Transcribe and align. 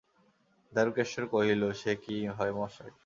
দারুকেশ্বর 0.73 1.23
কহিল, 1.33 1.61
সে 1.81 1.91
কি 2.03 2.15
হয় 2.37 2.53
মশায়! 2.57 2.93